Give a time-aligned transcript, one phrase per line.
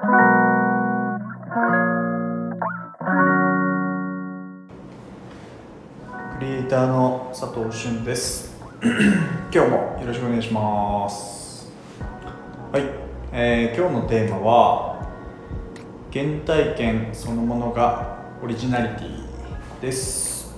[0.00, 0.06] ク
[6.40, 8.56] リエイターの佐藤俊です。
[9.52, 11.70] 今日もよろしくお願いします。
[12.72, 12.84] はい、
[13.30, 15.06] えー今日のテーマは
[16.10, 20.54] 原体験そのものがオリジナリティです、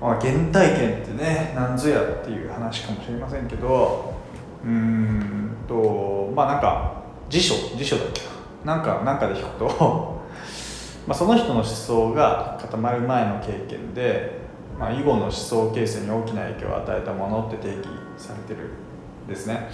[0.00, 4.14] まあ、原体験ってね何ぞやっていう話かもしれませんけど
[4.64, 6.97] うーんとまあなんか
[7.28, 8.22] 辞書辞書だっけ
[8.64, 8.76] な。
[8.76, 10.18] なんかなんかで聞くと
[11.06, 14.40] まあ、その人の思想が固まる前の経験で、
[14.78, 18.68] まあ、以後の思想形成に大きな影響を与えたものって定義されてる
[19.24, 19.70] んですね。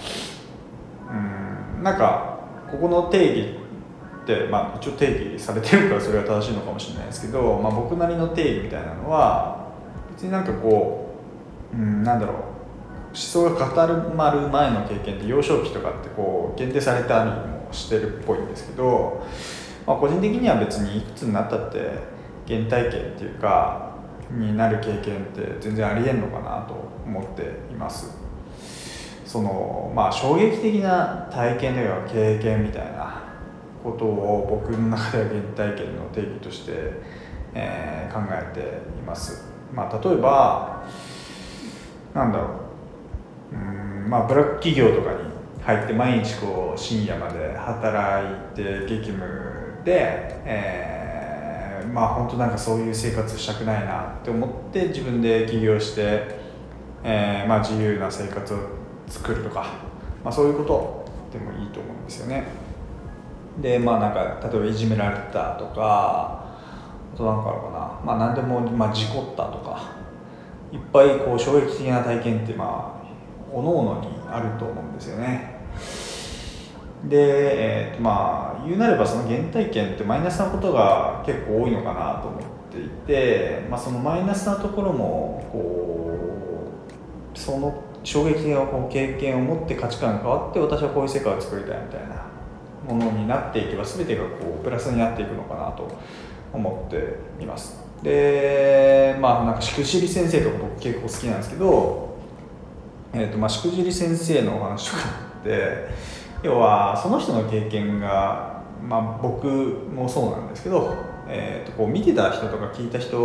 [1.09, 2.39] うんなんか
[2.71, 3.57] ここの定義
[4.23, 9.67] って、まあ、一応定義されてるからそれが正しいのかもしれないですけど、まあ、僕なりの定義みたいなのは
[10.13, 11.15] 別になんかこ
[11.73, 12.54] う、うん、なんだろう。
[13.19, 19.25] 想が固まる前の経験って幼少期とかってこう限定されたりもしてるっぽいんですけど、
[19.87, 21.77] まあ、個人的には別にいくつになったって
[22.47, 23.95] 原体験っていうか
[24.31, 26.73] になる経験って全然ありえんのかなと
[27.05, 28.17] 思っています。
[29.25, 33.23] そのまあ衝撃的な体験というか経験みたいな
[33.83, 35.41] ことを僕の中では原
[35.73, 36.71] 体験の定義として、
[37.53, 38.59] えー考えて
[38.97, 39.43] います。
[39.73, 40.85] まあ例えば
[42.13, 42.64] なんだろう。
[43.51, 45.19] うんまあブラック企業とかに
[45.63, 49.25] 入って毎日こう深夜まで働いて激務
[49.83, 56.39] で、えーまあ本当なんかそういう生活したくないなって思って自分で起業して、
[57.03, 58.57] えーまあ自由な生活を
[59.07, 59.65] 作るとか、
[60.23, 62.43] まあ、そういうことでもいいと思うんですよね。
[63.61, 66.43] でまあなんか例えばいじめられたとか
[67.13, 68.01] あとなんかあるかな。
[68.03, 69.93] まあ何でも、まあ、事故ったとか
[70.71, 73.04] いっぱいこう衝撃的な体験ってまあ
[73.55, 75.55] 各々にあると思うんですよね。
[77.05, 82.41] で、えーとまあ言うなればその原体験ってマイナスなことが結構多いのかなと思っ
[82.71, 86.71] ていて、まあ、そのマイナスなところもこ
[87.33, 92.25] うその衝撃的なこう経験を持って価値観が変わって私はこういう世界を作りたいみたいな
[92.87, 95.87] ものになっていけば全てがこうプラスになっていくのかなと
[96.53, 97.83] 思っています。
[98.03, 102.14] でまあなんかしくじり先生とか僕結構好きなんですけど、
[103.17, 105.03] えーとまあ、しくじり先生のお話とか
[105.39, 105.87] って
[106.43, 110.93] 要はその人の経験が、まあ、僕もそうなんですけど、
[111.25, 113.17] えー、とこう見てた人とか聞いた人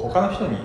[0.00, 0.58] 他の人に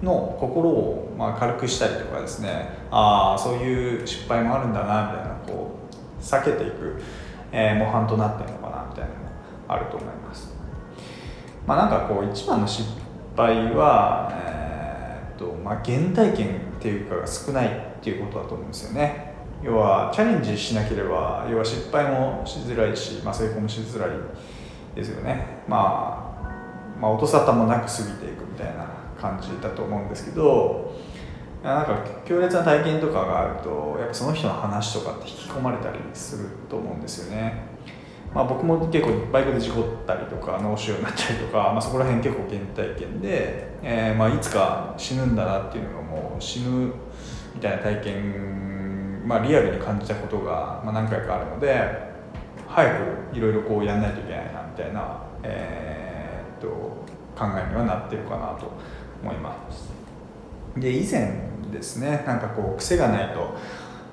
[0.00, 7.02] の心をまあ軽くしたりとかですねああそういう失敗もあるんだなみたいなこう避けていく、
[7.50, 9.30] えー模範となってるのかなみたいなのも
[9.66, 10.54] あると思います。
[11.66, 12.88] まあ、なんかこう一番の失
[13.36, 19.32] 敗は、えーっとまあ、原体験っていうかが少ないっていうことだと思うんですよね。
[19.62, 24.10] 要はチャレンジしなければ要は失敗もしづらいし、まあ、成功もしづらい
[24.94, 26.36] ですよね、ま
[26.96, 28.86] あ、まあ音沙汰もなく過ぎていくみたいな
[29.18, 30.94] 感じだと思うんですけど
[31.62, 37.62] なんか強烈な体験とかがあるとやっぱその人の話とかって引き込まれたりすると思うんですよね。
[38.34, 46.92] まあ、僕も結構バイクで事故ったりとか脳腫瘍になったりとか、まあ、そこら辺結構原体験で、えーまあ、いつか死ぬんだなっていうのがもう死ぬ
[47.54, 52.12] みたいな体験、まあ、リアルに感じたことが、まあ、何回かあるので
[52.66, 52.90] 早
[53.30, 58.70] くいろいろこうやんないといけないなみたいな、えーっと考えにはなってるかなと
[59.22, 59.92] 思います。
[60.76, 63.56] で以前ですねなんかこう癖がないと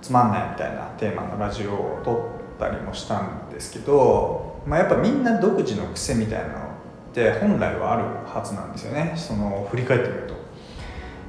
[0.01, 9.13] つまんないみたいなテーマのラジオを撮ったりもしたんですけど、まあ、やっぱみんな独自の癖みたいなのって本来はあるはずなんですよね。
[9.17, 10.35] その振り返ってみると、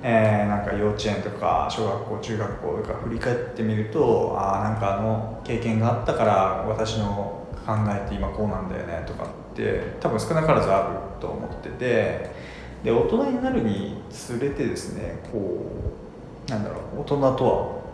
[0.03, 12.31] えーなんか幼稚園とか小学校中学校とか振り返ってみるとああなんかあの経験があったから私の考えって今こうなんだよねとかって多分少なからずあると思ってて
[12.85, 15.67] で大人になるにつれてですねこ
[16.49, 17.35] うなんだろう大人とは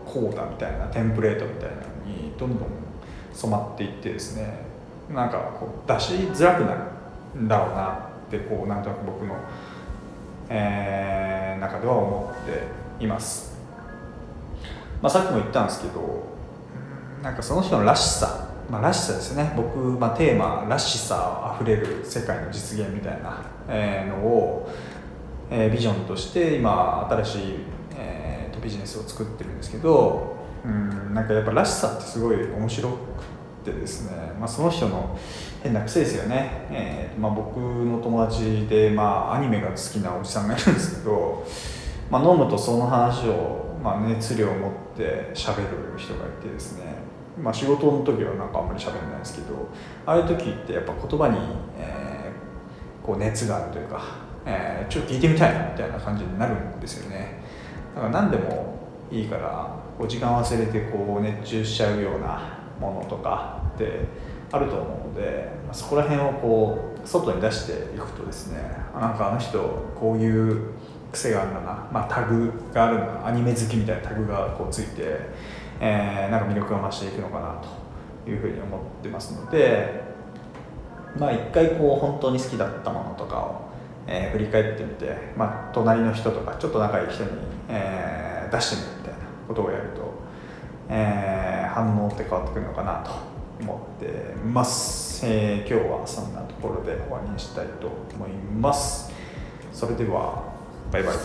[0.05, 2.88] こうだみたいなテンプレートみたいなのにどんどん
[3.33, 4.65] 染まっていってですね
[5.13, 6.75] なんかこう出しづらくな
[7.35, 9.35] るんだろうなってこうなんとなく僕の、
[10.49, 13.57] えー中では思っています、
[15.01, 16.23] まあ、さっきも言ったんですけど
[17.21, 19.51] なんかその人のらしさ、まあ、らしさですね。
[19.57, 24.69] 僕、まあ、テーマ「らしさあふれる世界の実現」みたいな、えーのを、
[25.51, 27.55] えービジョンとして今新しい、
[27.97, 32.95] えーとビジネスを作ってるんですけどうんなんかやっぱらしさってすごい面白く
[33.63, 35.17] てですね、まあ、その人の
[35.63, 41.45] 変な癖ですよね、えーまあ、僕の友達で、まあ、アニメが好きなおじさんがいるんですけど、
[42.09, 46.95] まあ、飲むとその話を、まあ、熱量を持って喋る人がいてですね、
[47.41, 49.69] まあ、仕事の時はなんかあんまり喋んないですけど
[50.05, 51.37] ああいう時ってやっぱ言葉に、
[51.77, 54.01] えー、こう熱があるというか、
[54.45, 57.39] えー、ちょっと聞いてみたいなみたいな感じになるんですよね。
[57.95, 58.78] だから何でも
[59.11, 64.05] いいからこう時間忘れてこう熱中しちゃうようなものとかって
[64.51, 68.59] あると思うので、そこら辺をこう外に出していくとですね
[68.93, 69.59] なんかあの人
[69.99, 70.73] こういう
[71.11, 75.19] 癖があるんだな、まあ、タグがあるんだなアニメ好きみたいなタグがこうついて、
[75.79, 77.61] えー、なんか魅力が増していくのかな
[78.25, 80.03] というふうに思ってますので
[81.17, 83.61] まあ一回こう本当に好きだったものとかを、
[84.07, 87.29] えー、振り返ってみて、まあ、隣の人とかちょっと仲いい人に、
[87.69, 88.98] えー、出してみる。
[89.49, 90.13] ことをやると、
[90.89, 93.11] えー、反応って変わってくるのかなと
[93.59, 99.11] 思ってます、えー、今日はそんなところで終わりにしたいと思います。
[99.73, 100.43] それでは
[100.91, 101.15] バイバイ。